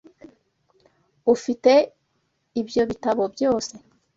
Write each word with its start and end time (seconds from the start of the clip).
Ufite 1.33 1.71
ibyo 2.61 2.81
bitabo 2.89 3.23
byose! 3.33 3.73